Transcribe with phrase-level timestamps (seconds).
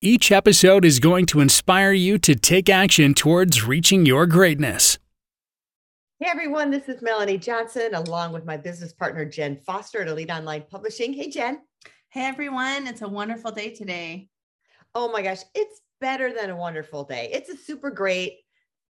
[0.00, 4.96] Each episode is going to inspire you to take action towards reaching your greatness.
[6.20, 10.30] Hey everyone, this is Melanie Johnson along with my business partner Jen Foster at Elite
[10.30, 11.12] Online Publishing.
[11.12, 11.62] Hey Jen.
[12.10, 14.28] Hey everyone, it's a wonderful day today.
[14.94, 17.30] Oh my gosh, it's better than a wonderful day.
[17.32, 18.34] It's a super great,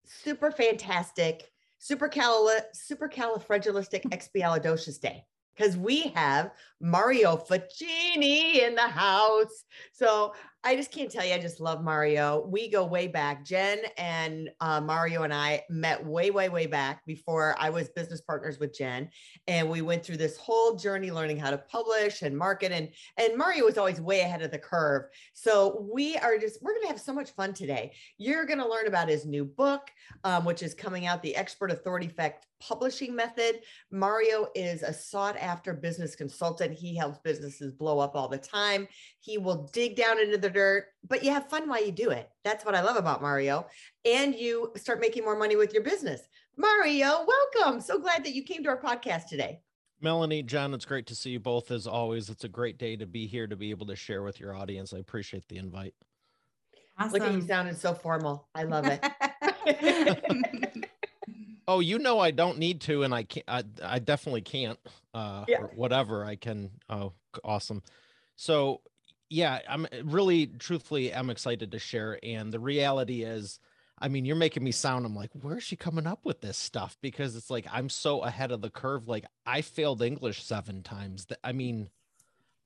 [0.03, 5.23] super fantastic, super cal super califragilistic expialidocious day
[5.59, 9.65] because we have Mario Facchini in the house.
[9.91, 12.45] So I just can't tell you, I just love Mario.
[12.45, 13.45] We go way back.
[13.45, 18.19] Jen and uh, Mario and I met way, way, way back before I was business
[18.19, 19.09] partners with Jen.
[19.47, 22.73] And we went through this whole journey learning how to publish and market.
[22.73, 25.03] And, and Mario was always way ahead of the curve.
[25.31, 27.93] So we are just, we're going to have so much fun today.
[28.17, 29.89] You're going to learn about his new book,
[30.25, 33.61] um, which is coming out, The Expert Authority Effect Publishing Method.
[33.91, 36.73] Mario is a sought after business consultant.
[36.73, 38.89] He helps businesses blow up all the time.
[39.21, 42.09] He will dig down into the the dirt, but you have fun while you do
[42.09, 42.29] it.
[42.43, 43.67] That's what I love about Mario.
[44.05, 46.21] And you start making more money with your business.
[46.57, 47.81] Mario, welcome.
[47.81, 49.61] So glad that you came to our podcast today.
[50.01, 52.29] Melanie, John, it's great to see you both as always.
[52.29, 54.93] It's a great day to be here to be able to share with your audience.
[54.93, 55.93] I appreciate the invite.
[56.97, 57.13] Awesome.
[57.13, 58.47] Look at you sounding so formal.
[58.55, 59.03] I love it.
[61.69, 63.45] oh, you know I don't need to, and I can't.
[63.47, 64.79] I, I definitely can't.
[65.13, 65.61] Uh, yeah.
[65.75, 66.71] whatever I can.
[66.89, 67.83] Oh, awesome.
[68.35, 68.81] So
[69.29, 72.19] yeah, I'm uh, really truthfully I'm excited to share.
[72.23, 73.59] And the reality is,
[73.99, 76.97] I mean, you're making me sound, I'm like, where's she coming up with this stuff?
[77.01, 79.07] Because it's like I'm so ahead of the curve.
[79.07, 81.25] Like I failed English seven times.
[81.25, 81.89] That I mean,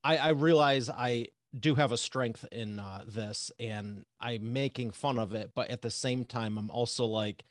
[0.04, 1.28] I, I realize I
[1.58, 5.82] do have a strength in uh, this and I'm making fun of it, but at
[5.82, 7.44] the same time, I'm also like,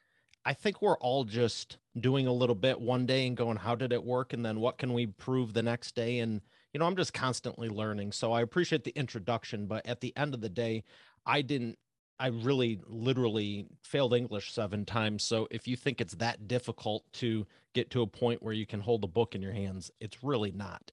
[0.44, 3.92] I think we're all just doing a little bit one day and going, how did
[3.92, 4.32] it work?
[4.32, 6.19] And then what can we prove the next day?
[6.19, 6.41] And
[6.72, 8.12] you know, I'm just constantly learning.
[8.12, 10.84] So I appreciate the introduction, but at the end of the day,
[11.26, 11.78] I didn't
[12.19, 15.25] I really literally failed English seven times.
[15.25, 18.81] So if you think it's that difficult to get to a point where you can
[18.81, 20.92] hold a book in your hands, it's really not.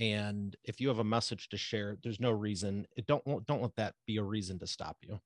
[0.00, 2.86] And if you have a message to share, there's no reason.
[2.96, 5.20] It don't don't let that be a reason to stop you.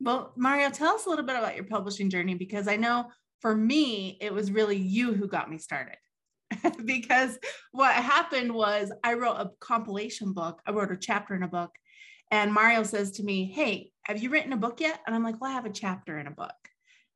[0.00, 3.06] Well, Mario, tell us a little bit about your publishing journey because I know
[3.40, 5.96] for me, it was really you who got me started.
[6.84, 7.38] because
[7.72, 10.60] what happened was I wrote a compilation book.
[10.66, 11.70] I wrote a chapter in a book.
[12.30, 15.00] And Mario says to me, Hey, have you written a book yet?
[15.06, 16.54] And I'm like, Well, I have a chapter in a book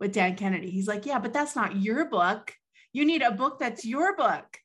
[0.01, 0.71] with Dan Kennedy.
[0.71, 2.53] He's like, Yeah, but that's not your book.
[2.93, 4.59] You need a book that's your book.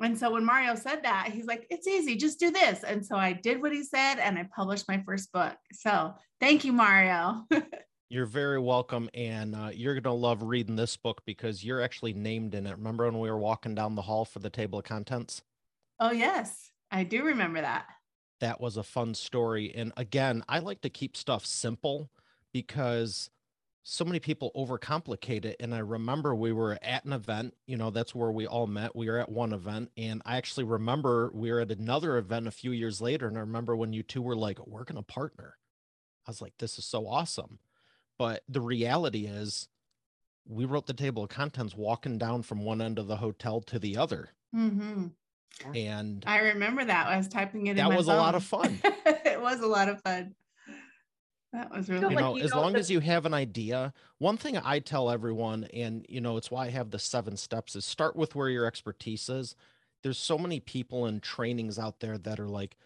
[0.00, 2.84] And so when Mario said that, he's like, It's easy, just do this.
[2.84, 5.56] And so I did what he said and I published my first book.
[5.72, 7.46] So thank you, Mario.
[8.12, 12.56] You're very welcome, and uh, you're gonna love reading this book because you're actually named
[12.56, 12.76] in it.
[12.76, 15.42] Remember when we were walking down the hall for the table of contents?
[16.00, 17.86] Oh yes, I do remember that.
[18.40, 22.10] That was a fun story, and again, I like to keep stuff simple
[22.52, 23.30] because
[23.82, 25.56] so many people overcomplicate it.
[25.58, 28.94] And I remember we were at an event, you know, that's where we all met.
[28.94, 32.52] We were at one event, and I actually remember we were at another event a
[32.52, 35.56] few years later, and I remember when you two were like, "We're gonna partner."
[36.26, 37.58] I was like, "This is so awesome."
[38.18, 39.68] But the reality is,
[40.46, 43.78] we wrote the table of contents walking down from one end of the hotel to
[43.78, 44.30] the other.
[44.54, 45.06] Mm-hmm.
[45.74, 47.06] And I remember that.
[47.06, 47.76] I was typing it.
[47.76, 48.16] That was phone.
[48.16, 48.78] a lot of fun.
[48.84, 50.34] it was a lot of fun.
[51.52, 53.92] That was really, you know, you as long the- as you have an idea.
[54.18, 57.74] One thing I tell everyone, and you know, it's why I have the seven steps,
[57.74, 59.56] is start with where your expertise is.
[60.02, 62.76] There's so many people and trainings out there that are like,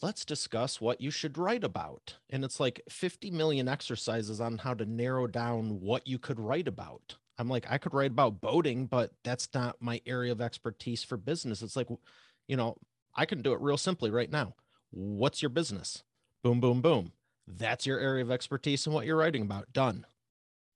[0.00, 2.16] let's discuss what you should write about.
[2.30, 6.68] And it's like 50 million exercises on how to narrow down what you could write
[6.68, 7.16] about.
[7.38, 11.16] I'm like, I could write about boating, but that's not my area of expertise for
[11.16, 11.60] business.
[11.60, 11.88] It's like,
[12.46, 12.76] you know,
[13.14, 14.54] I can do it real simply right now.
[14.90, 16.04] What's your business?
[16.42, 17.12] Boom, boom, boom.
[17.46, 19.72] That's your area of expertise and what you're writing about.
[19.72, 20.06] Done.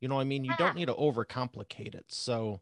[0.00, 2.06] You know, I mean, you don't need to overcomplicate it.
[2.08, 2.60] So,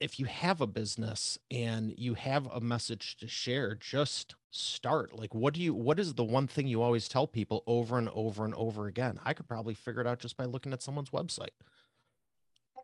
[0.00, 5.18] if you have a business and you have a message to share, just start.
[5.18, 8.08] Like, what do you, what is the one thing you always tell people over and
[8.10, 9.18] over and over again?
[9.24, 11.50] I could probably figure it out just by looking at someone's website.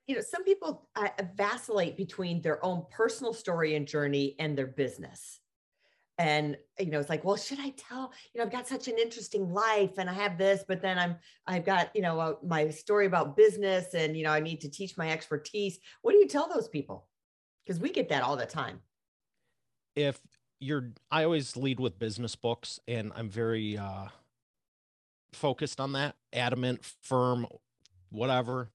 [0.07, 4.67] You know, some people uh, vacillate between their own personal story and journey and their
[4.67, 5.41] business.
[6.19, 8.97] And you know it's like well should i tell you know i've got such an
[8.99, 11.17] interesting life and i have this but then i'm
[11.47, 14.97] i've got you know my story about business and you know i need to teach
[14.97, 15.79] my expertise.
[16.03, 17.09] What do you tell those people?
[17.65, 18.81] Because we get that all the time.
[19.97, 20.21] If
[20.61, 24.07] you're i always lead with business books and i'm very uh
[25.33, 27.47] focused on that adamant firm
[28.11, 28.71] whatever.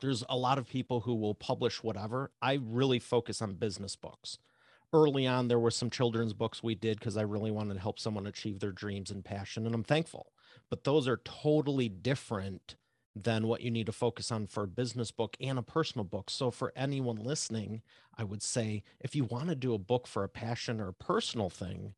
[0.00, 2.30] There's a lot of people who will publish whatever.
[2.40, 4.38] I really focus on business books
[4.92, 7.98] early on there were some children's books we did because i really wanted to help
[7.98, 10.32] someone achieve their dreams and passion and i'm thankful.
[10.70, 12.74] But those are totally different
[13.14, 16.28] than what you need to focus on for a business book and a personal book.
[16.28, 17.82] So for anyone listening
[18.16, 20.94] i would say if you want to do a book for a passion or a
[20.94, 21.94] personal thing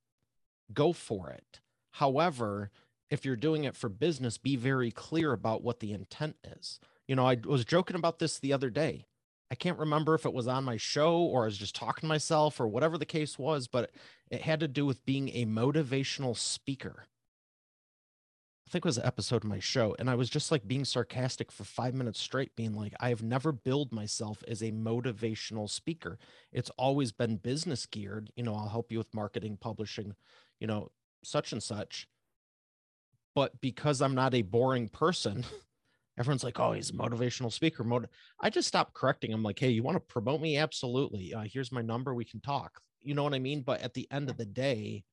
[0.72, 1.60] go for it.
[1.92, 2.70] However
[3.10, 6.80] if you're doing it for business be very clear about what the intent is.
[7.06, 9.06] You know i was joking about this the other day
[9.50, 12.06] I can't remember if it was on my show or I was just talking to
[12.06, 13.90] myself or whatever the case was, but
[14.30, 17.06] it had to do with being a motivational speaker.
[18.66, 19.96] I think it was an episode of my show.
[19.98, 23.22] And I was just like being sarcastic for five minutes straight, being like, I have
[23.22, 26.18] never billed myself as a motivational speaker.
[26.52, 28.30] It's always been business geared.
[28.36, 30.14] You know, I'll help you with marketing, publishing,
[30.60, 30.90] you know,
[31.24, 32.08] such and such.
[33.34, 35.46] But because I'm not a boring person,
[36.18, 37.84] everyone's like, oh, he's a motivational speaker.
[37.84, 38.08] Mot-.
[38.40, 39.32] I just stopped correcting.
[39.32, 40.56] I'm like, hey, you want to promote me?
[40.56, 41.32] Absolutely.
[41.32, 42.14] Uh, here's my number.
[42.14, 42.80] We can talk.
[43.00, 43.62] You know what I mean?
[43.62, 45.04] But at the end of the day,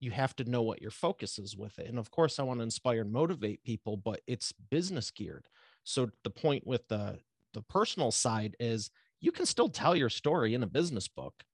[0.00, 1.88] you have to know what your focus is with it.
[1.88, 5.46] And of course, I want to inspire and motivate people, but it's business geared.
[5.82, 7.18] So the point with the
[7.52, 8.90] the personal side is
[9.20, 11.44] you can still tell your story in a business book,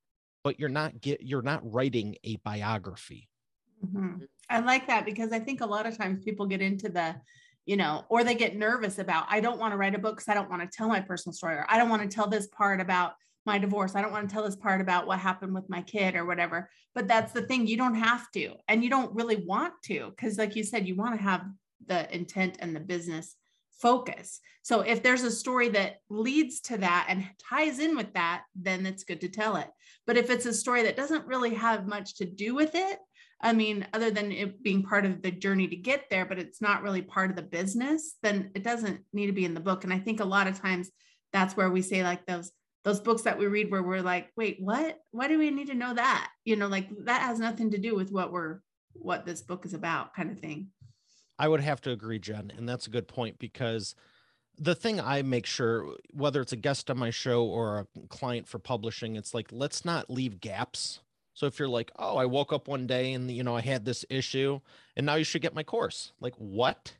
[0.43, 3.29] but you're not get you're not writing a biography.
[3.85, 4.25] Mm-hmm.
[4.49, 7.15] I like that because I think a lot of times people get into the
[7.67, 10.29] you know, or they get nervous about, I don't want to write a book because
[10.29, 12.49] I don't want to tell my personal story, or I don't want to tell this
[12.49, 13.13] part about
[13.47, 13.95] my divorce.
[13.95, 16.69] I don't want to tell this part about what happened with my kid or whatever.
[16.95, 20.39] But that's the thing, you don't have to, and you don't really want to, because
[20.39, 21.45] like you said, you want to have
[21.87, 23.37] the intent and the business
[23.81, 24.41] focus.
[24.63, 28.85] So if there's a story that leads to that and ties in with that, then
[28.85, 29.69] it's good to tell it.
[30.07, 32.99] But if it's a story that doesn't really have much to do with it,
[33.43, 36.61] I mean, other than it being part of the journey to get there, but it's
[36.61, 39.85] not really part of the business, then it doesn't need to be in the book.
[39.85, 40.91] And I think a lot of times
[41.33, 42.53] that's where we say like those
[42.83, 44.99] those books that we read where we're like, wait, what?
[45.11, 46.31] Why do we need to know that?
[46.45, 48.61] You know, like that has nothing to do with what we're
[48.93, 50.69] what this book is about, kind of thing.
[51.39, 53.95] I would have to agree, Jen, and that's a good point because
[54.59, 58.47] the thing I make sure, whether it's a guest on my show or a client
[58.47, 61.01] for publishing, it's like let's not leave gaps
[61.35, 63.85] so if you're like, oh, I woke up one day and you know I had
[63.85, 64.61] this issue,
[64.97, 66.13] and now you should get my course.
[66.21, 66.95] Like what?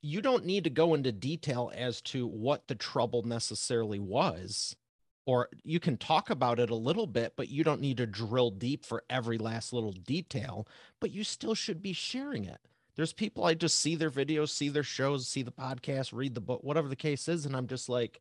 [0.00, 4.76] You don't need to go into detail as to what the trouble necessarily was,
[5.24, 8.50] or you can talk about it a little bit, but you don't need to drill
[8.50, 10.68] deep for every last little detail.
[11.00, 12.58] But you still should be sharing it.
[12.96, 16.40] There's people I just see their videos, see their shows, see the podcast, read the
[16.40, 18.20] book, whatever the case is, and I'm just like,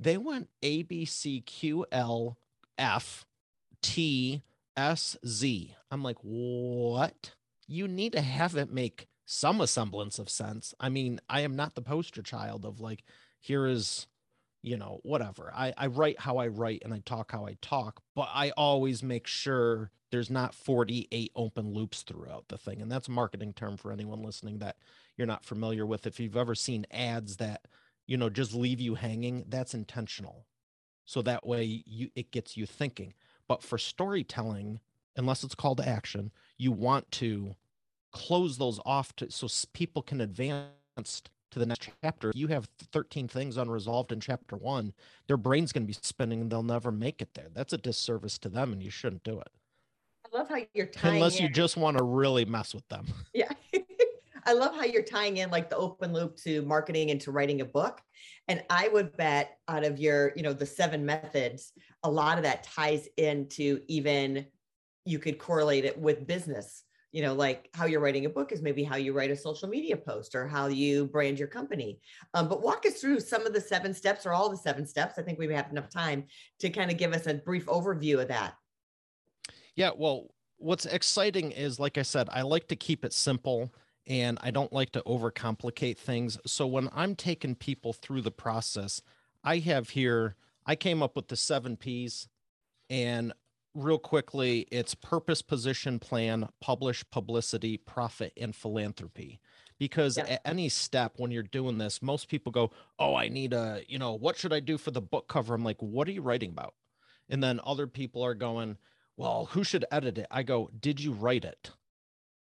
[0.00, 2.36] they went A B C Q L
[2.76, 3.26] F
[3.82, 4.42] T
[4.76, 5.74] S Z.
[5.90, 7.32] I'm like, what?
[7.66, 10.74] You need to have it make some semblance of sense.
[10.80, 13.04] I mean, I am not the poster child of like,
[13.40, 14.06] here is,
[14.62, 15.52] you know, whatever.
[15.54, 19.02] I, I write how I write and I talk how I talk, but I always
[19.02, 22.82] make sure there's not 48 open loops throughout the thing.
[22.82, 24.76] And that's a marketing term for anyone listening that
[25.16, 26.06] you're not familiar with.
[26.06, 27.66] If you've ever seen ads that,
[28.06, 30.46] you know, just leave you hanging, that's intentional.
[31.04, 33.14] So that way you it gets you thinking.
[33.48, 34.80] But for storytelling,
[35.16, 37.54] unless it's called to action, you want to
[38.12, 41.22] close those off to, so people can advance
[41.52, 42.32] to the next chapter.
[42.34, 44.92] You have 13 things unresolved in chapter one,
[45.26, 47.48] their brain's going to be spinning and they'll never make it there.
[47.52, 49.48] That's a disservice to them and you shouldn't do it.
[50.24, 51.44] I love how you're tying Unless in.
[51.44, 53.06] you just want to really mess with them.
[53.34, 53.50] Yeah.
[54.44, 57.60] I love how you're tying in like the open loop to marketing and to writing
[57.60, 58.00] a book.
[58.48, 61.72] And I would bet out of your, you know, the seven methods,
[62.02, 64.46] a lot of that ties into even
[65.04, 66.82] you could correlate it with business.
[67.12, 69.68] You know, like how you're writing a book is maybe how you write a social
[69.68, 72.00] media post or how you brand your company.
[72.32, 75.18] Um, but walk us through some of the seven steps or all the seven steps.
[75.18, 76.24] I think we have enough time
[76.60, 78.54] to kind of give us a brief overview of that.
[79.76, 79.90] Yeah.
[79.94, 83.70] Well, what's exciting is, like I said, I like to keep it simple
[84.06, 86.38] and I don't like to overcomplicate things.
[86.46, 89.00] So when I'm taking people through the process,
[89.44, 92.28] I have here, I came up with the seven P's.
[92.90, 93.32] And
[93.74, 99.40] real quickly, it's purpose, position, plan, publish, publicity, profit, and philanthropy.
[99.78, 100.24] Because yeah.
[100.24, 103.98] at any step when you're doing this, most people go, Oh, I need a, you
[103.98, 105.54] know, what should I do for the book cover?
[105.54, 106.74] I'm like, What are you writing about?
[107.28, 108.76] And then other people are going,
[109.16, 110.26] well, who should edit it?
[110.30, 111.70] I go, did you write it?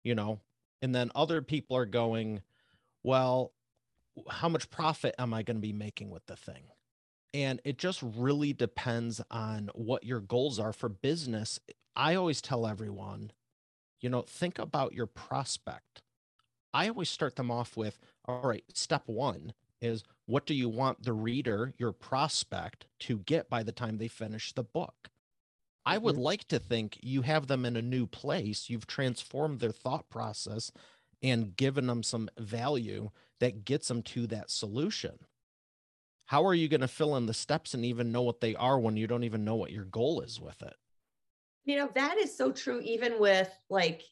[0.03, 0.41] You know,
[0.83, 2.43] and then other people are going,
[3.03, 3.53] well,
[4.29, 6.65] how much profit am I going to be making with the thing?
[7.35, 11.61] And it just really depends on what your goals are for business.
[11.95, 13.33] I always tell everyone,
[14.01, 16.03] you know, think about your prospect.
[16.73, 21.03] I always start them off with, all right, step one is what do you want
[21.03, 25.11] the reader, your prospect, to get by the time they finish the book?
[25.89, 26.23] I would mm-hmm.
[26.23, 28.69] like to think you have them in a new place.
[28.69, 30.71] You've transformed their thought process
[31.23, 33.09] and given them some value
[33.41, 35.19] that gets them to that solution.
[36.27, 38.79] How are you going to fill in the steps and even know what they are
[38.79, 40.75] when you don't even know what your goal is with it?
[41.65, 44.03] You know, that is so true, even with like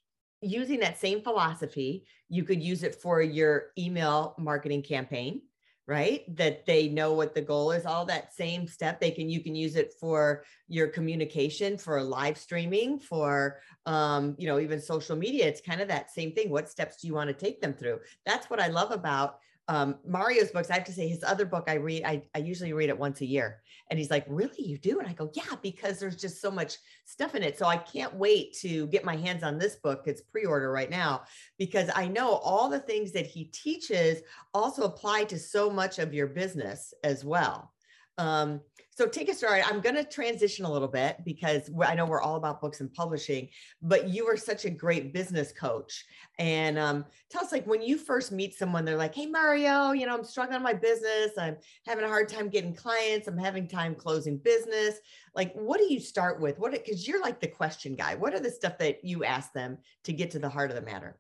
[0.41, 2.07] using that same philosophy.
[2.31, 5.43] You could use it for your email marketing campaign
[5.87, 6.23] right?
[6.37, 9.55] That they know what the goal is all that same step they can you can
[9.55, 15.47] use it for your communication for live streaming for um, you know even social media.
[15.47, 16.51] It's kind of that same thing.
[16.51, 18.01] What steps do you want to take them through?
[18.25, 21.65] That's what i love about um, Mario's books, I have to say his other book
[21.67, 23.63] I read, I, I usually read it once a year.
[23.91, 25.01] And he's like, really, you do?
[25.01, 27.59] And I go, yeah, because there's just so much stuff in it.
[27.59, 30.03] So I can't wait to get my hands on this book.
[30.07, 31.23] It's pre-order right now
[31.59, 34.23] because I know all the things that he teaches
[34.55, 37.73] also apply to so much of your business as well.
[38.19, 38.61] Um,
[38.97, 39.63] so take a start.
[39.71, 42.91] I'm going to transition a little bit because I know we're all about books and
[42.95, 43.51] publishing,
[43.83, 46.03] but you are such a great business coach.
[46.39, 50.07] And um, tell us, like, when you first meet someone, they're like, "Hey, Mario, you
[50.07, 51.33] know, I'm struggling in my business.
[51.37, 53.29] I'm having a hard time getting clients.
[53.29, 54.95] I'm having time closing business.
[55.35, 56.59] Like, what do you start with?
[56.59, 56.73] What?
[56.73, 58.15] Because you're like the question guy.
[58.15, 60.83] What are the stuff that you ask them to get to the heart of the
[60.83, 61.19] matter?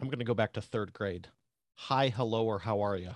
[0.00, 1.28] I'm going to go back to third grade.
[1.76, 3.12] Hi, hello, or how are you?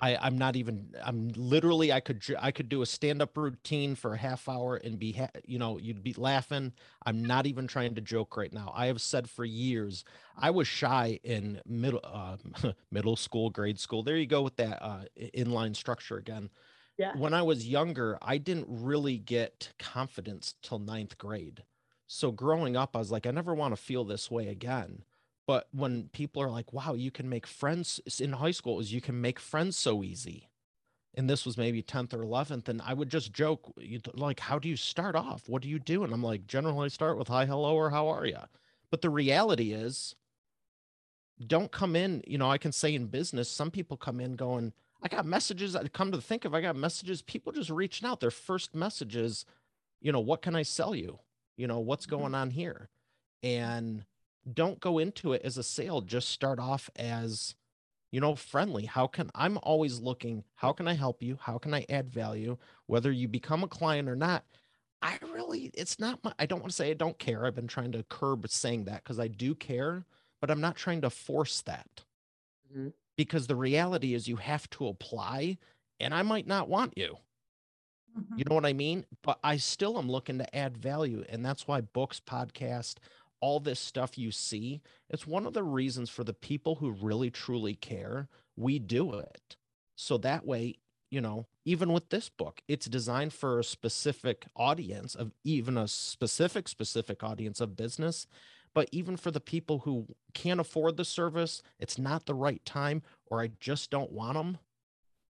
[0.00, 0.94] I, I'm not even.
[1.04, 1.92] I'm literally.
[1.92, 2.22] I could.
[2.38, 5.12] I could do a stand-up routine for a half hour and be.
[5.12, 6.72] Ha- you know, you'd be laughing.
[7.04, 8.72] I'm not even trying to joke right now.
[8.74, 10.04] I have said for years.
[10.36, 12.36] I was shy in middle, uh,
[12.90, 14.02] middle school, grade school.
[14.02, 15.04] There you go with that uh,
[15.36, 16.48] inline structure again.
[16.96, 17.16] Yeah.
[17.16, 21.62] When I was younger, I didn't really get confidence till ninth grade.
[22.06, 25.04] So growing up, I was like, I never want to feel this way again.
[25.50, 29.00] But when people are like, wow, you can make friends in high school, is you
[29.00, 30.48] can make friends so easy.
[31.16, 32.68] And this was maybe 10th or 11th.
[32.68, 33.74] And I would just joke,
[34.14, 35.48] like, how do you start off?
[35.48, 36.04] What do you do?
[36.04, 38.38] And I'm like, generally start with hi, hello, or how are you?
[38.92, 40.14] But the reality is,
[41.44, 44.72] don't come in, you know, I can say in business, some people come in going,
[45.02, 45.74] I got messages.
[45.74, 47.22] I come to think of, I got messages.
[47.22, 48.20] People just reaching out.
[48.20, 49.46] Their first messages,
[50.00, 51.18] you know, what can I sell you?
[51.56, 52.20] You know, what's mm-hmm.
[52.20, 52.88] going on here?
[53.42, 54.04] And
[54.54, 57.54] don't go into it as a sale just start off as
[58.12, 58.86] you know friendly.
[58.86, 61.38] How can i'm always looking how can i help you?
[61.40, 62.56] How can i add value?
[62.86, 64.44] Whether you become a client or not
[65.02, 67.46] i really it's not my i don't want to say i don't care.
[67.46, 70.04] I've been trying to curb saying that because i do care
[70.40, 72.04] but i'm not trying to force that.
[72.72, 72.88] Mm-hmm.
[73.16, 75.58] because the reality is you have to apply
[75.98, 77.16] and i might not want you.
[78.18, 78.38] Mm-hmm.
[78.38, 79.04] you know what i mean?
[79.22, 82.96] But i still am looking to add value and that's why books podcast
[83.40, 87.30] all this stuff you see, it's one of the reasons for the people who really
[87.30, 89.56] truly care, we do it.
[89.96, 90.76] So that way,
[91.10, 95.88] you know, even with this book, it's designed for a specific audience of even a
[95.88, 98.26] specific, specific audience of business.
[98.72, 103.02] But even for the people who can't afford the service, it's not the right time,
[103.26, 104.58] or I just don't want them.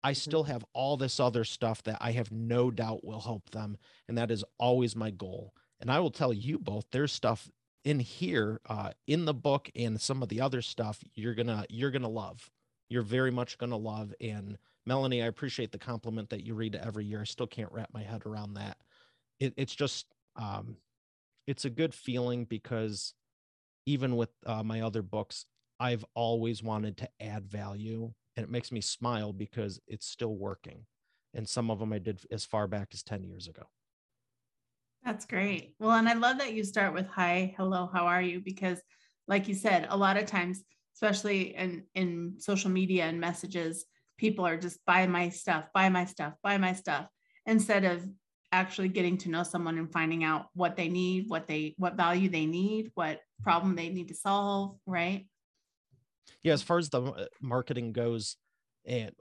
[0.03, 0.15] I mm-hmm.
[0.15, 3.77] still have all this other stuff that I have no doubt will help them.
[4.07, 5.53] And that is always my goal.
[5.81, 7.50] And I will tell you both, there's stuff
[7.86, 11.92] in here uh, in the book and some of the other stuff you're gonna you're
[11.92, 12.51] gonna love.
[12.89, 17.06] You're very much gonna love and melanie i appreciate the compliment that you read every
[17.06, 17.22] year.
[17.22, 18.77] I still can't wrap my head around that.
[19.39, 20.77] It, it's just um,
[21.48, 23.13] it's a good feeling because
[23.86, 25.46] even with uh, my other books
[25.80, 30.86] i've always wanted to add value and it makes me smile because it's still working.
[31.34, 33.63] And some of them i did as far back as 10 years ago
[35.05, 35.75] that's great.
[35.79, 38.41] Well, and I love that you start with hi, hello, how are you?
[38.43, 38.81] Because,
[39.27, 40.63] like you said, a lot of times,
[40.95, 43.85] especially in, in social media and messages,
[44.17, 47.07] people are just buy my stuff, buy my stuff, buy my stuff,
[47.45, 48.03] instead of
[48.51, 52.29] actually getting to know someone and finding out what they need, what they what value
[52.29, 55.27] they need, what problem they need to solve, right?
[56.41, 58.38] Yeah, as far as the uh, marketing goes,
[58.85, 59.12] and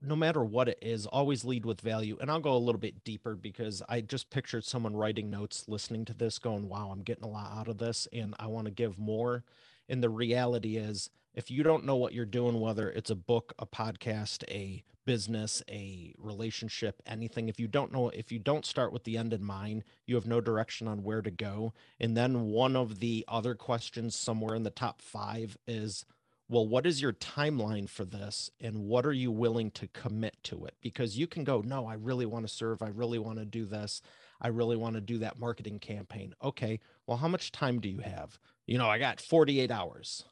[0.00, 2.16] no matter what it is, always lead with value.
[2.20, 6.04] And I'll go a little bit deeper because I just pictured someone writing notes, listening
[6.06, 8.72] to this, going, wow, I'm getting a lot out of this and I want to
[8.72, 9.44] give more.
[9.88, 13.52] And the reality is, if you don't know what you're doing, whether it's a book,
[13.58, 18.92] a podcast, a business, a relationship, anything, if you don't know, if you don't start
[18.92, 21.72] with the end in mind, you have no direction on where to go.
[21.98, 26.04] And then one of the other questions somewhere in the top five is,
[26.48, 28.50] well, what is your timeline for this?
[28.60, 30.74] And what are you willing to commit to it?
[30.80, 32.80] Because you can go, no, I really want to serve.
[32.82, 34.00] I really want to do this.
[34.40, 36.34] I really want to do that marketing campaign.
[36.42, 36.80] Okay.
[37.06, 38.38] Well, how much time do you have?
[38.66, 40.24] You know, I got 48 hours.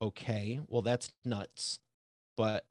[0.00, 0.60] Okay.
[0.68, 1.80] Well, that's nuts.
[2.36, 2.64] But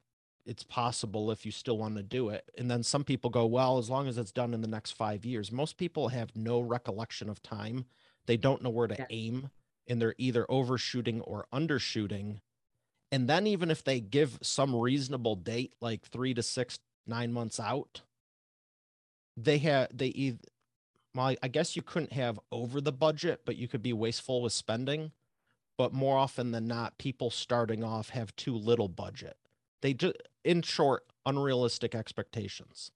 [0.46, 2.50] it's possible if you still want to do it.
[2.58, 5.26] And then some people go, well, as long as it's done in the next five
[5.26, 5.52] years.
[5.52, 7.86] Most people have no recollection of time.
[8.26, 9.06] They don't know where to yeah.
[9.10, 9.50] aim
[9.88, 12.40] and they're either overshooting or undershooting
[13.14, 17.60] and then even if they give some reasonable date, like three to six, nine months
[17.60, 18.02] out,
[19.38, 20.40] they have they either
[21.14, 24.52] well, I guess you couldn't have over the budget, but you could be wasteful with
[24.52, 25.12] spending.
[25.78, 29.38] But more often than not, people starting off have too little budget.
[29.84, 32.90] They just, in short, unrealistic expectations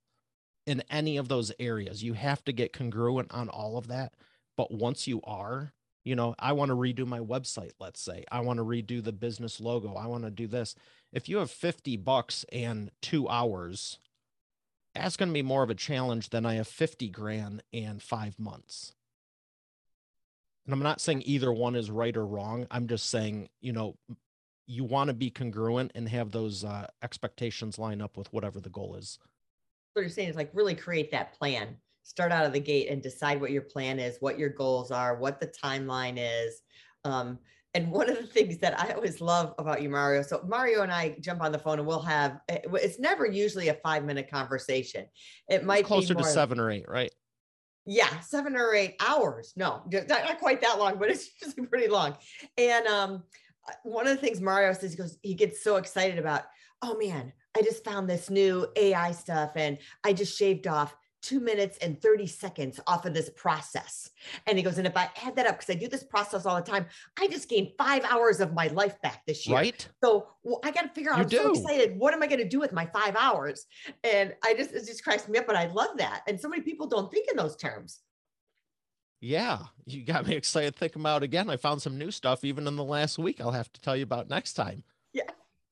[0.66, 2.04] in any of those areas.
[2.04, 4.14] You have to get congruent on all of that.
[4.56, 5.74] But once you are,
[6.08, 8.24] you know i want to redo my website let's say.
[8.32, 9.96] I want to redo the business logo.
[9.96, 10.74] I want to do this.
[11.12, 14.00] If you have 50 bucks and two hours
[14.96, 18.40] that's going to be more of a challenge than i have 50 grand and five
[18.40, 18.94] months.
[20.66, 22.68] And i'm not saying either one is right or wrong.
[22.72, 23.96] I'm just saying you know
[24.66, 28.70] you want to be congruent and have those uh, expectations line up with whatever the
[28.70, 29.18] goal is.
[29.94, 33.04] What you're saying is like really create that plan start out of the gate and
[33.04, 36.62] decide what your plan is, what your goals are, what the timeline is.
[37.04, 37.38] Um,
[37.74, 40.22] and one of the things that I always love about you, Mario.
[40.22, 42.40] So Mario and I jump on the phone and we'll have.
[42.48, 45.06] Eh, it's never usually a five minute conversation.
[45.50, 47.12] It might it's closer be to seven or eight, right?
[47.86, 49.54] Yeah, seven or eight hours.
[49.58, 52.16] No, not quite that long, but it's usually pretty long.
[52.58, 53.24] And um,
[53.68, 56.44] uh, one of the things Mario says, he goes, he gets so excited about.
[56.82, 61.40] Oh man, I just found this new AI stuff, and I just shaved off two
[61.40, 64.10] minutes and 30 seconds off of this process.
[64.46, 66.56] And he goes, and if I add that up, because I do this process all
[66.56, 66.86] the time,
[67.20, 69.58] I just gained five hours of my life back this year.
[69.58, 69.88] Right.
[70.04, 71.38] So well, I got to figure out, you I'm do.
[71.38, 71.98] so excited.
[71.98, 73.66] What am I going to do with my five hours?
[74.04, 76.24] And I just, it just cracks me up, but I love that.
[76.28, 78.00] And so many people don't think in those terms.
[79.20, 81.50] Yeah, you got me excited thinking about again.
[81.50, 83.42] I found some new stuff even in the last week.
[83.42, 84.84] I'll have to tell you about next time.
[85.12, 85.24] Yeah,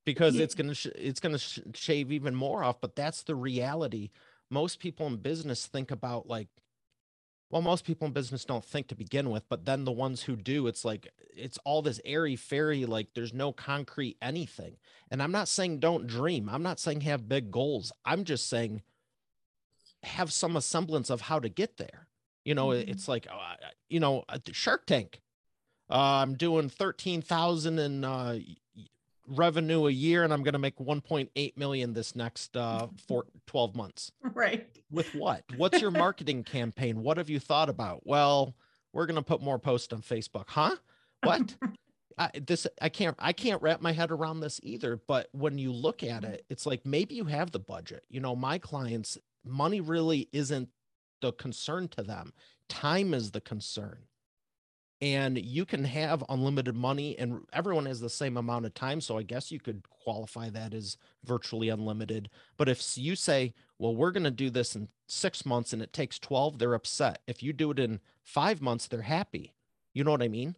[0.04, 2.82] because it's gonna sh- it's gonna sh- shave even more off.
[2.82, 4.10] But that's the reality
[4.50, 6.48] most people in business think about like
[7.50, 10.36] well most people in business don't think to begin with but then the ones who
[10.36, 14.78] do it's like it's all this airy fairy like there's no concrete anything.
[15.12, 16.50] And i'm not saying don't dream.
[16.50, 17.92] I'm not saying have big goals.
[18.04, 18.82] I'm just saying
[20.04, 22.08] have some semblance of how to get there.
[22.44, 22.90] You know mm-hmm.
[22.90, 23.56] it's like uh,
[23.90, 25.22] you know shark tank.
[25.88, 28.40] Uh, i'm doing 13000 in uh,
[29.28, 33.76] revenue a year and I'm going to make 1.8 million this next uh for 12
[33.76, 34.12] months.
[34.22, 34.68] Right.
[34.92, 35.44] With what?
[35.58, 37.04] What's your marketing campaign?
[37.04, 38.02] What have you thought about?
[38.06, 38.56] Well,
[38.94, 40.46] we're going to put more posts on Facebook.
[40.48, 40.76] Huh?
[41.24, 41.56] What?
[42.18, 45.74] I, this I can't I can't wrap my head around this either, but when you
[45.74, 48.06] look at it, it's like maybe you have the budget.
[48.10, 50.70] You know, my clients money really isn't
[51.22, 52.32] the concern to them.
[52.70, 54.04] Time is the concern
[55.06, 59.18] and you can have unlimited money and everyone has the same amount of time so
[59.18, 62.30] i guess you could qualify that as virtually unlimited.
[62.58, 65.92] But if you say well we're going to do this in 6 months and it
[65.92, 67.22] takes 12 they're upset.
[67.28, 69.54] If you do it in 5 months they're happy.
[69.94, 70.56] You know what i mean?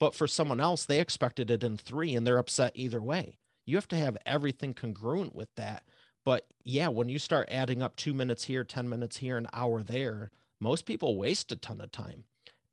[0.00, 3.38] But for someone else they expected it in 3 and they're upset either way.
[3.64, 5.84] You have to have everything congruent with that.
[6.24, 9.82] But yeah when you start adding up 2 minutes here 10 minutes here an hour
[9.82, 10.30] there
[10.60, 12.24] most people waste a ton of time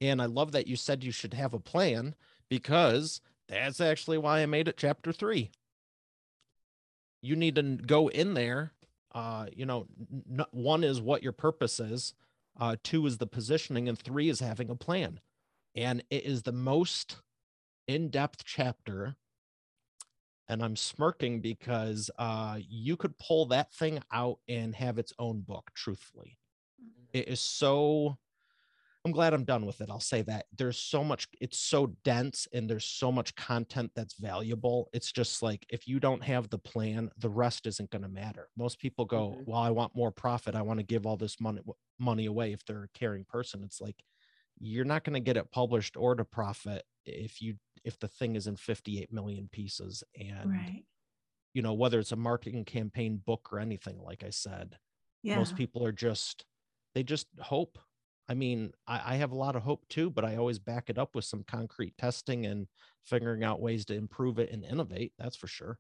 [0.01, 2.15] and I love that you said you should have a plan
[2.49, 5.51] because that's actually why I made it chapter three.
[7.21, 8.71] You need to go in there.
[9.13, 9.88] Uh, you know,
[10.29, 12.13] n- one is what your purpose is,
[12.60, 15.19] uh, two is the positioning, and three is having a plan.
[15.73, 17.17] And it is the most
[17.88, 19.15] in depth chapter.
[20.47, 25.41] And I'm smirking because uh, you could pull that thing out and have its own
[25.41, 26.38] book, truthfully.
[26.81, 27.17] Mm-hmm.
[27.17, 28.17] It is so
[29.06, 29.89] I'm glad I'm done with it.
[29.89, 34.15] I'll say that there's so much, it's so dense and there's so much content that's
[34.15, 34.89] valuable.
[34.94, 38.50] It's just like if you don't have the plan, the rest isn't going to matter.
[38.58, 39.52] Most people go, mm-hmm.
[39.52, 40.56] Well, I want more profit.
[40.56, 41.62] I want to give all this money
[42.00, 43.63] money away if they're a caring person.
[43.63, 44.04] It's like
[44.60, 48.36] you're not going to get it published or to profit if you if the thing
[48.36, 50.84] is in 58 million pieces and right.
[51.54, 54.78] you know, whether it's a marketing campaign, book, or anything, like I said,
[55.22, 55.38] yeah.
[55.38, 56.44] most people are just,
[56.96, 57.78] they just hope.
[58.27, 60.97] I mean, I, I have a lot of hope too, but I always back it
[60.97, 62.67] up with some concrete testing and
[63.03, 65.13] figuring out ways to improve it and innovate.
[65.19, 65.79] That's for sure.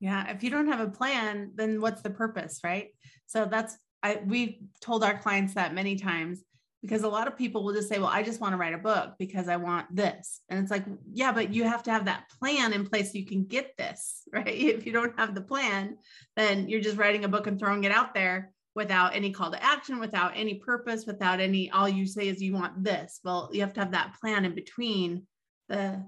[0.00, 0.30] Yeah.
[0.30, 2.88] If you don't have a plan, then what's the purpose, right?
[3.26, 6.42] So that's, I, we've told our clients that many times
[6.82, 8.78] because a lot of people will just say, well, I just want to write a
[8.78, 10.40] book because I want this.
[10.48, 13.26] And it's like, yeah, but you have to have that plan in place so you
[13.26, 14.46] can get this, right?
[14.46, 15.96] If you don't have the plan,
[16.36, 19.62] then you're just writing a book and throwing it out there without any call to
[19.62, 23.18] action, without any purpose, without any, all you say is you want this.
[23.24, 25.26] Well, you have to have that plan in between
[25.68, 26.04] the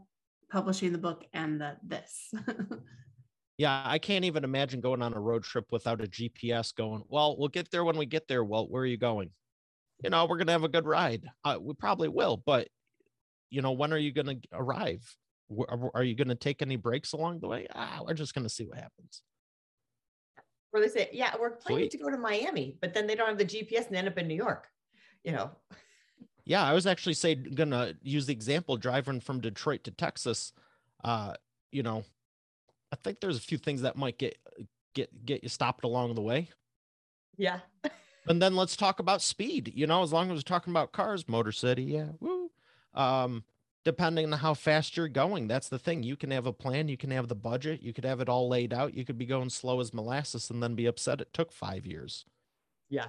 [0.53, 2.33] publishing the book and the this.
[3.59, 7.37] yeah, I can't even imagine going on a road trip without a GPS going, well,
[7.37, 8.45] we'll get there when we get there.
[8.45, 9.31] Well, where are you going?
[10.03, 11.27] you know, we're going to have a good ride.
[11.45, 12.69] Uh, we probably will, but
[13.51, 15.03] you know, when are you going to arrive?
[15.95, 17.67] Are you going to take any breaks along the way?
[17.75, 19.23] Ah, we're just going to see what happens.
[20.73, 23.39] Or they say, yeah, we're planning to go to Miami, but then they don't have
[23.39, 24.69] the GPS and end up in New York,
[25.25, 25.51] you know?
[26.45, 30.55] Yeah, I was actually say gonna use the example driving from Detroit to Texas.
[31.05, 31.35] Uh,
[31.71, 32.05] you know,
[32.91, 34.39] I think there's a few things that might get
[34.95, 36.49] get get you stopped along the way.
[37.37, 37.61] Yeah.
[38.29, 39.73] and then let's talk about speed.
[39.75, 42.51] You know, as long as we're talking about cars, Motor City, yeah, woo.
[42.95, 43.45] Um,
[43.85, 46.03] depending on how fast you're going, that's the thing.
[46.03, 48.49] You can have a plan, you can have the budget, you could have it all
[48.49, 48.95] laid out.
[48.95, 52.25] You could be going slow as molasses and then be upset it took five years.
[52.91, 53.07] Yeah.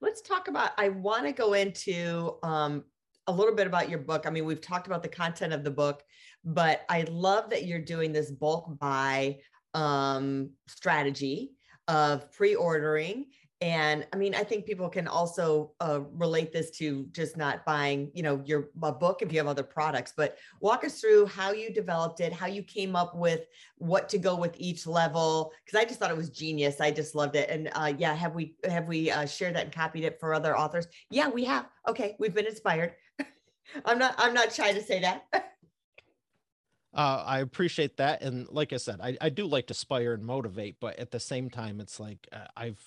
[0.00, 0.72] Let's talk about.
[0.76, 2.84] I want to go into um,
[3.26, 4.26] a little bit about your book.
[4.26, 6.02] I mean, we've talked about the content of the book,
[6.44, 9.38] but I love that you're doing this bulk buy
[9.74, 11.52] um, strategy
[11.88, 13.26] of pre-ordering
[13.62, 18.10] and i mean i think people can also uh, relate this to just not buying
[18.12, 21.52] you know your a book if you have other products but walk us through how
[21.52, 23.46] you developed it how you came up with
[23.78, 27.14] what to go with each level because i just thought it was genius i just
[27.14, 30.20] loved it and uh, yeah have we have we uh, shared that and copied it
[30.20, 30.86] for other authors?
[31.10, 31.66] Yeah we have.
[31.88, 32.94] Okay we've been inspired.
[33.84, 35.24] I'm not i'm not shy to say that.
[36.94, 40.24] Uh, I appreciate that, and like I said, I, I do like to inspire and
[40.24, 42.82] motivate, but at the same time, it's like uh, I've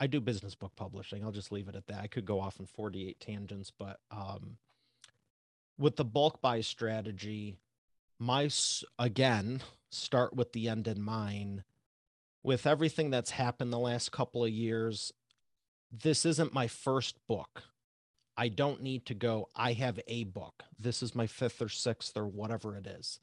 [0.00, 1.24] I do business book publishing.
[1.24, 2.00] I'll just leave it at that.
[2.00, 4.58] I could go off in 48 tangents, but um,
[5.76, 7.56] with the bulk buy strategy,
[8.18, 8.48] my
[8.98, 11.64] again start with the end in mind.
[12.42, 15.12] With everything that's happened the last couple of years,
[15.90, 17.64] this isn't my first book.
[18.36, 20.62] I don't need to go, I have a book.
[20.78, 23.18] This is my fifth or sixth or whatever it is.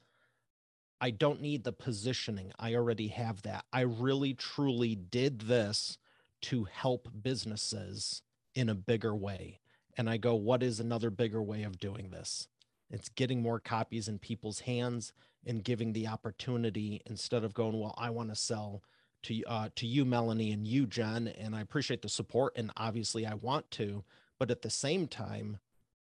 [1.00, 2.52] I don't need the positioning.
[2.58, 3.64] I already have that.
[3.72, 5.96] I really truly did this
[6.42, 8.22] to help businesses
[8.54, 9.60] in a bigger way.
[9.96, 12.48] And I go, what is another bigger way of doing this?
[12.90, 15.12] It's getting more copies in people's hands
[15.44, 18.82] and giving the opportunity instead of going, well, I want to sell
[19.24, 23.26] to uh, to you, Melanie, and you, Jen, and I appreciate the support, and obviously
[23.26, 24.04] I want to,
[24.38, 25.58] but at the same time,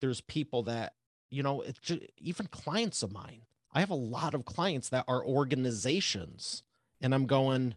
[0.00, 0.94] there's people that
[1.34, 3.42] you know, it's just, even clients of mine.
[3.72, 6.62] I have a lot of clients that are organizations,
[7.00, 7.74] and I'm going,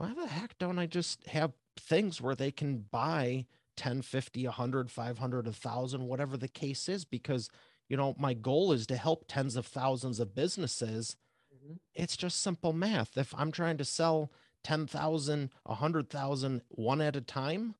[0.00, 3.44] why the heck don't I just have things where they can buy
[3.76, 7.04] 10, 50, 100, 500, 1,000, whatever the case is?
[7.04, 7.50] Because,
[7.86, 11.16] you know, my goal is to help tens of thousands of businesses.
[11.54, 11.74] Mm-hmm.
[11.94, 13.18] It's just simple math.
[13.18, 14.32] If I'm trying to sell
[14.64, 17.74] 10,000, 100,000 one at a time,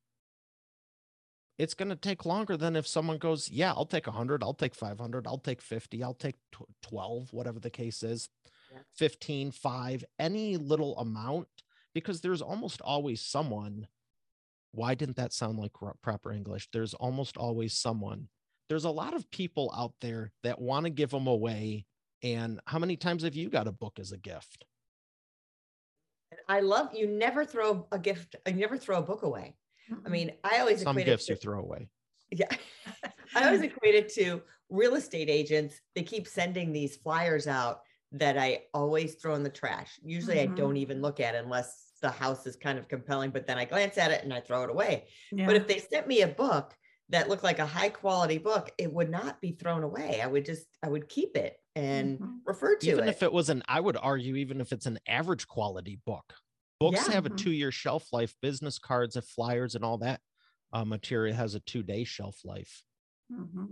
[1.57, 4.75] it's going to take longer than if someone goes, yeah, I'll take 100, I'll take
[4.75, 6.35] 500, I'll take 50, I'll take
[6.83, 8.29] 12, whatever the case is,
[8.71, 8.79] yeah.
[8.93, 11.47] 15, 5, any little amount
[11.93, 13.87] because there's almost always someone
[14.73, 16.69] why didn't that sound like proper english?
[16.71, 18.27] There's almost always someone
[18.69, 21.85] there's a lot of people out there that want to give them away
[22.23, 24.63] and how many times have you got a book as a gift?
[26.47, 29.55] I love you never throw a gift you never throw a book away.
[30.05, 31.89] I mean i always some gifts to, you throw away.
[32.31, 32.47] Yeah.
[33.35, 37.81] I always equate it to real estate agents they keep sending these flyers out
[38.13, 39.99] that I always throw in the trash.
[40.03, 40.53] Usually mm-hmm.
[40.53, 43.65] I don't even look at unless the house is kind of compelling, but then I
[43.65, 45.05] glance at it and I throw it away.
[45.31, 45.45] Yeah.
[45.45, 46.73] But if they sent me a book
[47.09, 50.21] that looked like a high quality book, it would not be thrown away.
[50.21, 52.37] I would just, I would keep it and mm-hmm.
[52.45, 53.01] refer to even it.
[53.03, 56.33] Even if it was an, I would argue, even if it's an average quality book,
[56.79, 57.13] books yeah.
[57.13, 57.35] have mm-hmm.
[57.35, 60.19] a two year shelf life, business cards and flyers and all that
[60.73, 62.83] uh, material has a two day shelf life.
[63.31, 63.65] Mm-hmm.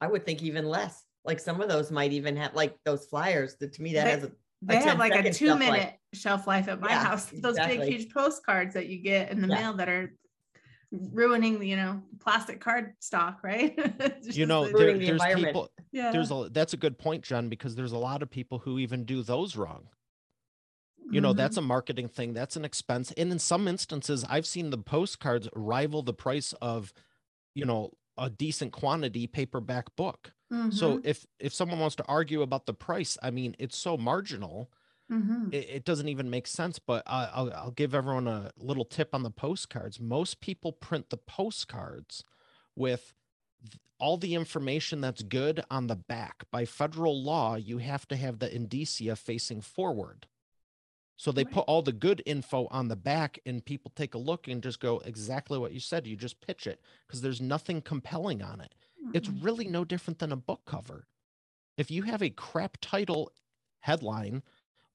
[0.00, 3.56] I would think even less like some of those might even have like those flyers
[3.56, 5.94] that to me that they, has a, they have like a two minute life.
[6.14, 7.78] shelf life at my yeah, house those exactly.
[7.78, 9.54] big huge postcards that you get in the yeah.
[9.54, 10.14] mail that are
[10.92, 13.78] ruining you know plastic card stock right
[14.24, 17.76] you know there, the there's people yeah there's a that's a good point jen because
[17.76, 19.86] there's a lot of people who even do those wrong
[21.08, 21.38] you know mm-hmm.
[21.38, 25.48] that's a marketing thing that's an expense and in some instances i've seen the postcards
[25.54, 26.92] rival the price of
[27.54, 30.70] you know a decent quantity paperback book mm-hmm.
[30.70, 34.70] so if if someone wants to argue about the price i mean it's so marginal
[35.10, 35.48] mm-hmm.
[35.52, 39.22] it, it, doesn't even make sense but I'll, I'll give everyone a little tip on
[39.22, 42.24] the postcards most people print the postcards
[42.76, 43.14] with
[43.98, 48.38] all the information that's good on the back by federal law you have to have
[48.38, 50.26] the indicia facing forward
[51.20, 54.48] so they put all the good info on the back, and people take a look
[54.48, 56.06] and just go exactly what you said.
[56.06, 58.74] You just pitch it because there's nothing compelling on it.
[59.14, 61.06] It's really no different than a book cover.
[61.76, 63.32] If you have a crap title
[63.80, 64.42] headline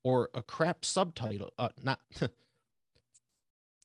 [0.04, 2.00] or a crap subtitle, uh, not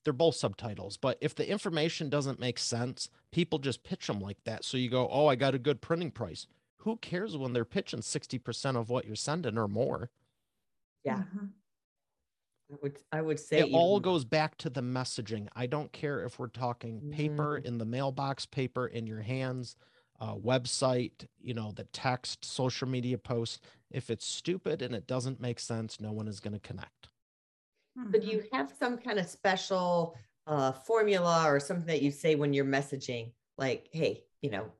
[0.03, 4.43] they're both subtitles, but if the information doesn't make sense, people just pitch them like
[4.45, 4.63] that.
[4.63, 6.47] So you go, oh, I got a good printing price.
[6.77, 10.09] Who cares when they're pitching 60% of what you're sending or more?
[11.03, 11.17] Yeah.
[11.17, 11.45] Mm-hmm.
[12.71, 15.47] I would I would say it even, all goes back to the messaging.
[15.55, 17.67] I don't care if we're talking paper mm-hmm.
[17.67, 19.75] in the mailbox, paper in your hands,
[20.21, 23.65] uh, website, you know, the text, social media post.
[23.89, 27.09] If it's stupid and it doesn't make sense, no one is going to connect.
[27.95, 28.55] But you mm-hmm.
[28.55, 33.31] have some kind of special uh, formula or something that you say when you're messaging,
[33.57, 34.71] like, "Hey, you know,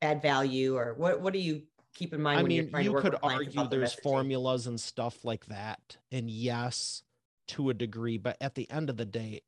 [0.00, 1.20] add value," or what?
[1.20, 1.62] What do you
[1.94, 5.96] keep in mind I mean, you could argue there's formulas and stuff like that.
[6.12, 7.02] And yes,
[7.48, 9.40] to a degree, but at the end of the day,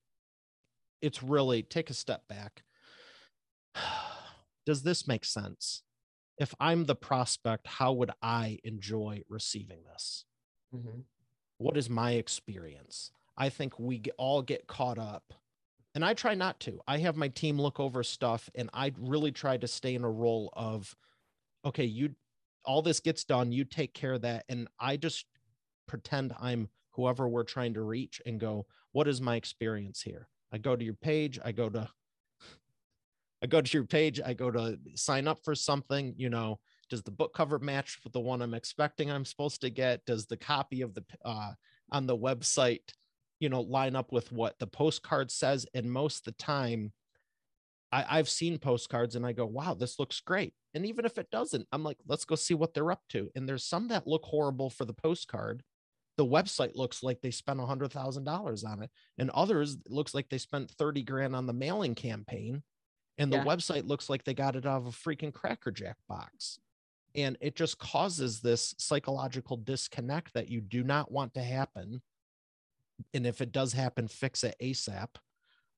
[1.03, 2.65] it's really take a step back.
[4.67, 5.83] Does this make sense?
[6.39, 10.27] If I'm the prospect, how would I enjoy receiving this?
[10.75, 11.01] Mm-hmm.
[11.59, 13.11] What is my experience?
[13.39, 15.33] I think we all get caught up
[15.95, 16.81] and I try not to.
[16.87, 20.11] I have my team look over stuff and I really try to stay in a
[20.11, 20.95] role of
[21.65, 22.15] okay, you
[22.67, 25.25] all this gets done you take care of that and i just
[25.87, 30.59] pretend i'm whoever we're trying to reach and go what is my experience here i
[30.59, 31.89] go to your page i go to
[33.43, 37.03] i go to your page i go to sign up for something you know does
[37.03, 40.37] the book cover match with the one i'm expecting i'm supposed to get does the
[40.37, 41.53] copy of the uh
[41.91, 42.93] on the website
[43.41, 46.93] you know line up with what the postcard says and most of the time
[47.93, 50.55] I, I've seen postcards and I go, wow, this looks great.
[50.75, 53.31] And even if it doesn't, I'm like, let's go see what they're up to.
[53.35, 55.63] And there's some that look horrible for the postcard.
[56.17, 60.15] The website looks like they spent a hundred thousand dollars on it, and others looks
[60.15, 62.63] like they spent 30 grand on the mailing campaign.
[63.19, 63.45] And the yeah.
[63.45, 66.59] website looks like they got it out of a freaking Cracker Jack box.
[67.15, 72.03] And it just causes this psychological disconnect that you do not want to happen.
[73.15, 75.09] And if it does happen, fix it ASAP.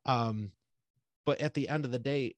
[0.04, 0.50] Um,
[1.28, 2.34] but at the end of the day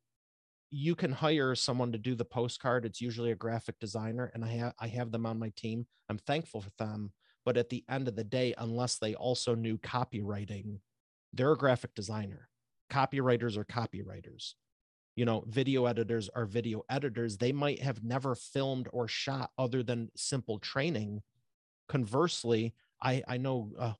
[0.70, 4.48] you can hire someone to do the postcard it's usually a graphic designer and i
[4.48, 7.12] have i have them on my team i'm thankful for them
[7.44, 10.78] but at the end of the day unless they also knew copywriting
[11.32, 12.48] they're a graphic designer
[12.90, 14.54] copywriters are copywriters
[15.16, 19.82] you know video editors are video editors they might have never filmed or shot other
[19.82, 21.20] than simple training
[21.88, 23.94] conversely i i know a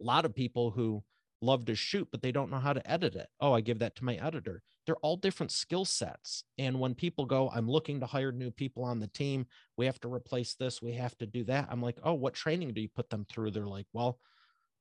[0.00, 1.02] lot of people who
[1.44, 3.28] love to shoot, but they don't know how to edit it.
[3.40, 4.62] Oh, I give that to my editor.
[4.86, 6.44] They're all different skill sets.
[6.58, 10.00] And when people go, I'm looking to hire new people on the team, we have
[10.00, 11.68] to replace this, we have to do that.
[11.70, 13.52] I'm like, oh, what training do you put them through?
[13.52, 14.18] They're like, well,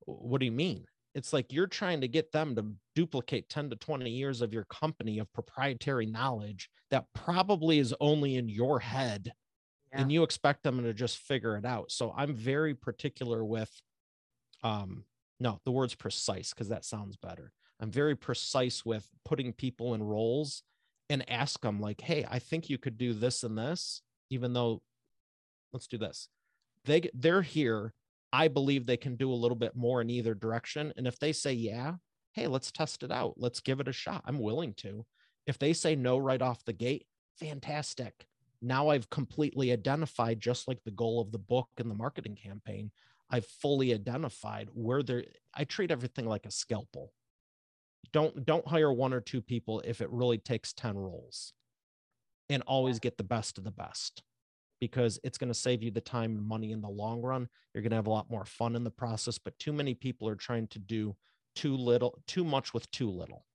[0.05, 0.85] what do you mean?
[1.15, 4.65] It's like you're trying to get them to duplicate 10 to 20 years of your
[4.65, 9.33] company of proprietary knowledge that probably is only in your head.
[9.91, 10.01] Yeah.
[10.01, 11.91] And you expect them to just figure it out.
[11.91, 13.69] So I'm very particular with
[14.63, 15.03] um,
[15.39, 17.51] no, the word's precise because that sounds better.
[17.79, 20.63] I'm very precise with putting people in roles
[21.09, 24.81] and ask them, like, hey, I think you could do this and this, even though
[25.73, 26.29] let's do this.
[26.85, 27.93] They they're here.
[28.33, 30.91] I believe they can do a little bit more in either direction.
[30.97, 31.93] And if they say yeah,
[32.33, 33.35] hey, let's test it out.
[33.37, 34.23] Let's give it a shot.
[34.25, 35.05] I'm willing to.
[35.45, 37.05] If they say no right off the gate,
[37.39, 38.25] fantastic.
[38.59, 42.91] Now I've completely identified, just like the goal of the book and the marketing campaign,
[43.29, 47.13] I've fully identified where there I treat everything like a scalpel.
[48.13, 51.53] Don't don't hire one or two people if it really takes 10 roles.
[52.49, 54.23] And always get the best of the best
[54.83, 57.47] because it's going to save you the time and money in the long run.
[57.73, 60.27] You're going to have a lot more fun in the process, but too many people
[60.27, 61.15] are trying to do
[61.55, 63.45] too little, too much with too little.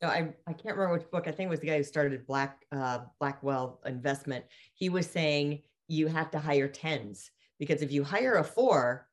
[0.00, 1.26] No, I, I can't remember which book.
[1.26, 4.44] I think it was the guy who started Black uh, Blackwell Investment.
[4.74, 9.08] He was saying you have to hire tens because if you hire a four,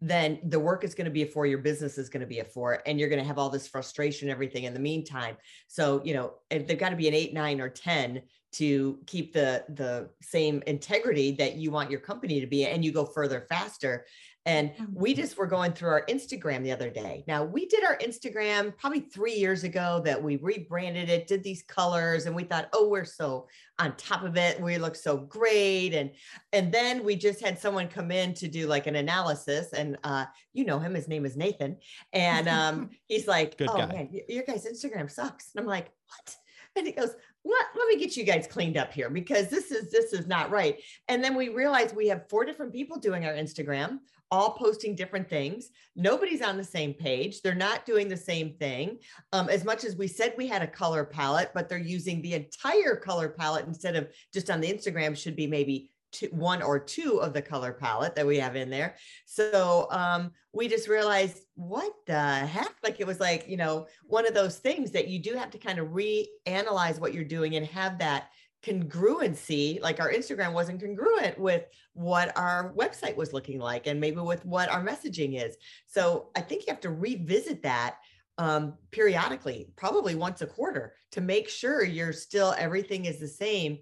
[0.00, 2.40] then the work is going to be a four, your business is going to be
[2.40, 5.36] a four, and you're going to have all this frustration, everything in the meantime.
[5.68, 9.32] So, you know, if they've got to be an eight, nine, or 10 to keep
[9.32, 13.46] the the same integrity that you want your company to be, and you go further
[13.48, 14.06] faster.
[14.48, 15.20] And we mm-hmm.
[15.20, 17.22] just were going through our Instagram the other day.
[17.28, 21.62] Now, we did our Instagram probably three years ago that we rebranded it, did these
[21.64, 23.46] colors, and we thought, oh, we're so
[23.78, 24.58] on top of it.
[24.58, 25.92] We look so great.
[25.92, 26.12] And
[26.54, 29.74] and then we just had someone come in to do like an analysis.
[29.74, 31.76] And uh, you know him, his name is Nathan.
[32.14, 33.86] And um, he's like, Good oh guy.
[33.86, 35.50] man, your guys' Instagram sucks.
[35.54, 36.36] And I'm like, what?
[36.74, 37.14] And he goes,
[37.48, 40.50] let, let me get you guys cleaned up here because this is this is not
[40.50, 40.80] right.
[41.08, 43.98] And then we realize we have four different people doing our Instagram
[44.30, 45.70] all posting different things.
[45.96, 47.40] Nobody's on the same page.
[47.40, 48.98] They're not doing the same thing.
[49.32, 52.34] Um, as much as we said we had a color palette, but they're using the
[52.34, 56.78] entire color palette instead of just on the Instagram, should be maybe two, one or
[56.78, 58.96] two of the color palette that we have in there.
[59.26, 62.74] So um, we just realized what the heck?
[62.82, 65.58] Like it was like, you know, one of those things that you do have to
[65.58, 68.28] kind of reanalyze what you're doing and have that
[68.64, 74.20] congruency like our instagram wasn't congruent with what our website was looking like and maybe
[74.20, 77.96] with what our messaging is so i think you have to revisit that
[78.36, 83.78] um, periodically probably once a quarter to make sure you're still everything is the same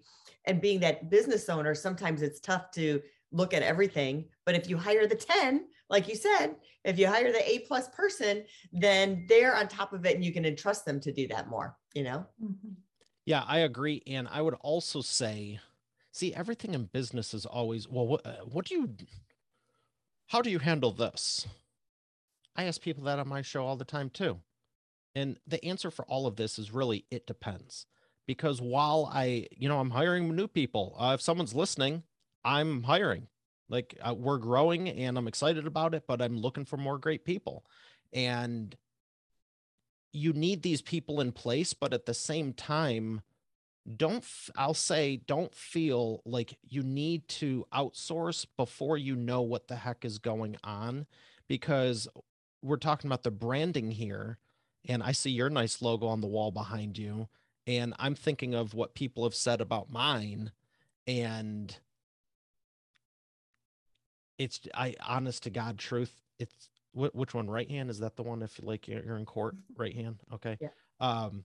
[0.46, 3.00] and being that business owner sometimes it's tough to
[3.32, 7.32] look at everything but if you hire the 10 like you said if you hire
[7.32, 11.00] the a plus person then they're on top of it and you can entrust them
[11.00, 12.72] to do that more you know mm-hmm.
[13.26, 14.02] Yeah, I agree.
[14.06, 15.58] And I would also say,
[16.12, 18.90] see, everything in business is always, well, what, uh, what do you,
[20.28, 21.46] how do you handle this?
[22.54, 24.38] I ask people that on my show all the time too.
[25.16, 27.86] And the answer for all of this is really, it depends.
[28.26, 32.02] Because while I, you know, I'm hiring new people, uh, if someone's listening,
[32.44, 33.28] I'm hiring.
[33.68, 37.24] Like uh, we're growing and I'm excited about it, but I'm looking for more great
[37.24, 37.64] people.
[38.12, 38.74] And
[40.12, 43.22] you need these people in place, but at the same time,
[43.96, 44.24] don't
[44.56, 50.04] I'll say don't feel like you need to outsource before you know what the heck
[50.04, 51.06] is going on
[51.46, 52.08] because
[52.62, 54.38] we're talking about the branding here
[54.88, 57.28] and I see your nice logo on the wall behind you
[57.66, 60.52] and I'm thinking of what people have said about mine
[61.06, 61.76] and
[64.38, 67.48] it's I honest to God truth it's Wh- which one?
[67.48, 67.90] Right hand?
[67.90, 68.42] Is that the one?
[68.42, 69.82] If like you're in court, mm-hmm.
[69.82, 70.16] right hand.
[70.32, 70.56] Okay.
[70.60, 70.68] Yeah.
[70.98, 71.44] Um,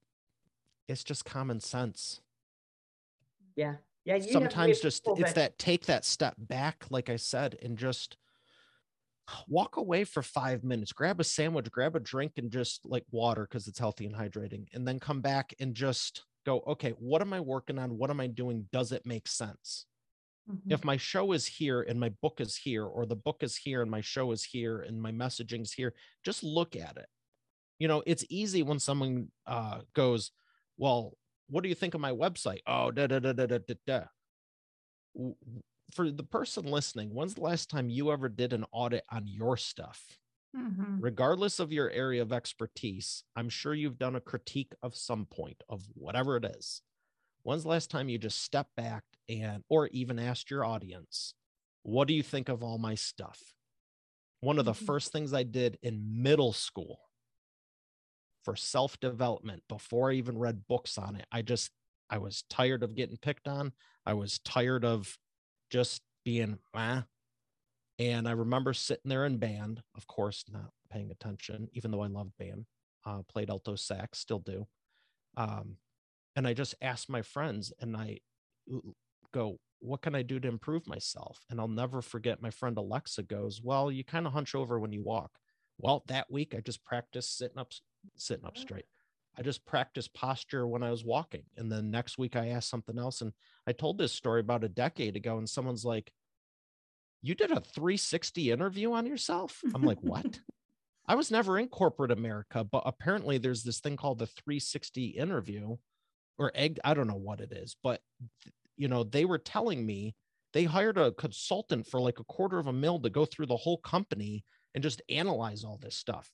[0.88, 2.22] it's just common sense.
[3.56, 3.76] Yeah.
[4.06, 4.20] Yeah.
[4.20, 8.18] Sometimes just it's that take that step back, like I said, and just
[9.48, 13.48] walk away for five minutes, grab a sandwich, grab a drink, and just like water
[13.50, 17.34] because it's healthy and hydrating, and then come back and just go, okay, what am
[17.34, 17.98] I working on?
[17.98, 18.68] What am I doing?
[18.72, 19.86] Does it make sense?
[20.50, 20.72] Mm-hmm.
[20.72, 23.82] If my show is here and my book is here, or the book is here
[23.82, 25.94] and my show is here and my messaging's here,
[26.26, 27.08] just look at it.
[27.80, 30.32] You know, it's easy when someone uh, goes,
[30.78, 31.14] Well,
[31.50, 32.62] what do you think of my website?
[32.66, 34.02] Oh, da da da da da da.
[35.92, 39.58] For the person listening, when's the last time you ever did an audit on your
[39.58, 40.18] stuff?
[40.56, 41.00] Mm-hmm.
[41.00, 45.64] Regardless of your area of expertise, I'm sure you've done a critique of some point
[45.70, 46.82] of whatever it is.
[47.44, 51.34] When's the last time you just stepped back and, or even asked your audience,
[51.84, 53.40] what do you think of all my stuff?
[54.42, 54.86] One of the mm-hmm.
[54.86, 57.00] first things I did in middle school
[58.44, 61.72] for self development before I even read books on it, I just,
[62.10, 63.72] I was tired of getting picked on.
[64.06, 65.18] I was tired of
[65.72, 67.06] just being, ah.
[68.00, 72.08] And I remember sitting there in band, of course, not paying attention, even though I
[72.08, 72.66] loved band,
[73.06, 74.68] uh, played alto sax, still do.
[75.38, 75.78] Um,
[76.36, 78.20] and I just asked my friends and I
[79.34, 81.40] go, what can I do to improve myself?
[81.50, 84.92] And I'll never forget my friend Alexa goes, well, you kind of hunch over when
[84.92, 85.32] you walk.
[85.78, 87.72] Well, that week I just practiced sitting up,
[88.16, 88.86] sitting up straight.
[89.38, 91.44] I just practiced posture when I was walking.
[91.58, 93.22] And then next week I asked something else.
[93.22, 93.32] And
[93.66, 96.12] I told this story about a decade ago, and someone's like,
[97.22, 99.62] You did a 360 interview on yourself?
[99.74, 100.40] I'm like, What?
[101.08, 105.78] I was never in corporate America, but apparently there's this thing called the 360 interview
[106.42, 108.02] or egg i don't know what it is but
[108.76, 110.16] you know they were telling me
[110.54, 113.56] they hired a consultant for like a quarter of a mil to go through the
[113.56, 116.32] whole company and just analyze all this stuff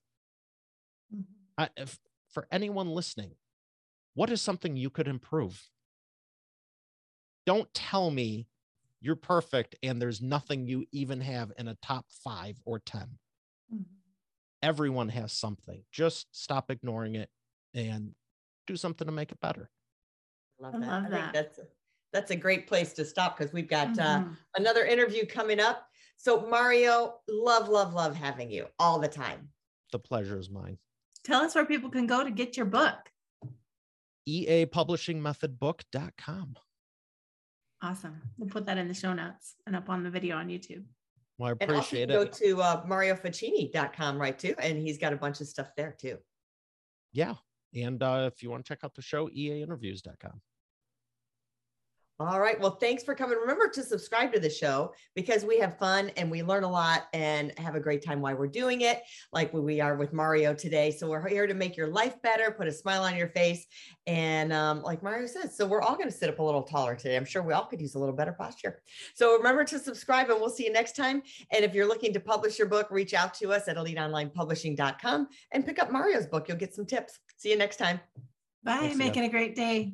[1.13, 1.23] mm-hmm.
[1.57, 1.97] I, if,
[2.29, 3.31] for anyone listening
[4.13, 5.69] what is something you could improve
[7.45, 8.47] don't tell me
[8.99, 13.01] you're perfect and there's nothing you even have in a top five or 10
[13.73, 13.81] mm-hmm.
[14.61, 17.29] everyone has something just stop ignoring it
[17.73, 18.11] and
[18.65, 19.69] do something to make it better
[20.59, 20.83] love that.
[20.83, 21.21] I, love I that.
[21.21, 21.63] think that's a,
[22.13, 24.31] that's a great place to stop because we've got uh, mm-hmm.
[24.31, 25.87] uh, another interview coming up.
[26.17, 29.49] So, Mario, love, love, love having you all the time.
[29.91, 30.77] The pleasure is mine.
[31.27, 32.95] Tell us where people can go to get your book.
[34.29, 36.55] eapublishingmethodbook.com.
[37.81, 38.21] Awesome.
[38.37, 40.85] We'll put that in the show notes and up on the video on YouTube.
[41.37, 42.15] Well, I appreciate and it.
[42.15, 44.39] Go to uh, mariofachini.com, right?
[44.39, 44.55] Too.
[44.57, 46.17] And he's got a bunch of stuff there too.
[47.11, 47.33] Yeah.
[47.75, 50.39] And uh, if you want to check out the show, eainterviews.com.
[52.19, 52.59] All right.
[52.59, 53.37] Well, thanks for coming.
[53.37, 57.03] Remember to subscribe to the show because we have fun and we learn a lot
[57.13, 60.89] and have a great time while we're doing it, like we are with Mario today.
[60.89, 63.67] So we're here to make your life better, put a smile on your face.
[64.07, 66.95] And um, like Mario says, so we're all going to sit up a little taller
[66.95, 67.17] today.
[67.17, 68.81] I'm sure we all could use a little better posture.
[69.13, 71.21] So remember to subscribe and we'll see you next time.
[71.51, 75.65] And if you're looking to publish your book, reach out to us at eliteonlinepublishing.com and
[75.67, 76.47] pick up Mario's book.
[76.47, 77.19] You'll get some tips.
[77.37, 77.99] See you next time.
[78.63, 78.79] Bye.
[78.79, 79.93] Thanks, Making a great day.